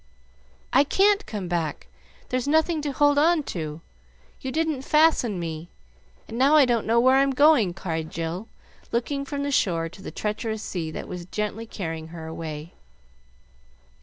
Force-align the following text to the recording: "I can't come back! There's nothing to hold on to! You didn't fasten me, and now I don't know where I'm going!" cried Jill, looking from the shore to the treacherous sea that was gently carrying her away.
"I 0.73 0.83
can't 0.83 1.23
come 1.27 1.47
back! 1.47 1.85
There's 2.29 2.47
nothing 2.47 2.81
to 2.81 2.91
hold 2.91 3.19
on 3.19 3.43
to! 3.53 3.81
You 4.41 4.51
didn't 4.51 4.81
fasten 4.81 5.39
me, 5.39 5.69
and 6.27 6.39
now 6.39 6.55
I 6.55 6.65
don't 6.65 6.87
know 6.87 6.99
where 6.99 7.17
I'm 7.17 7.29
going!" 7.29 7.75
cried 7.75 8.09
Jill, 8.09 8.47
looking 8.91 9.25
from 9.25 9.43
the 9.43 9.51
shore 9.51 9.89
to 9.89 10.01
the 10.01 10.09
treacherous 10.09 10.63
sea 10.63 10.89
that 10.89 11.07
was 11.07 11.25
gently 11.27 11.67
carrying 11.67 12.07
her 12.07 12.25
away. 12.25 12.73